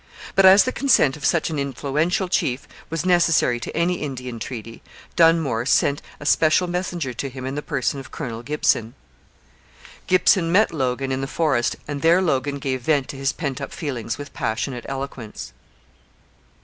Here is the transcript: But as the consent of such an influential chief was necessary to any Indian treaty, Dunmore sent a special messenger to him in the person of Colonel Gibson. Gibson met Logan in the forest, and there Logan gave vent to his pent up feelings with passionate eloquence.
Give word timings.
But 0.33 0.47
as 0.47 0.63
the 0.63 0.71
consent 0.71 1.15
of 1.15 1.25
such 1.25 1.51
an 1.51 1.59
influential 1.59 2.27
chief 2.27 2.67
was 2.89 3.05
necessary 3.05 3.59
to 3.59 3.77
any 3.77 4.01
Indian 4.01 4.39
treaty, 4.39 4.81
Dunmore 5.15 5.67
sent 5.67 6.01
a 6.19 6.25
special 6.25 6.67
messenger 6.67 7.13
to 7.13 7.29
him 7.29 7.45
in 7.45 7.53
the 7.53 7.61
person 7.61 7.99
of 7.99 8.09
Colonel 8.09 8.41
Gibson. 8.41 8.95
Gibson 10.07 10.51
met 10.51 10.73
Logan 10.73 11.11
in 11.11 11.21
the 11.21 11.27
forest, 11.27 11.75
and 11.87 12.01
there 12.01 12.19
Logan 12.19 12.57
gave 12.57 12.81
vent 12.81 13.09
to 13.09 13.15
his 13.15 13.31
pent 13.31 13.61
up 13.61 13.71
feelings 13.71 14.17
with 14.17 14.33
passionate 14.33 14.87
eloquence. 14.89 15.53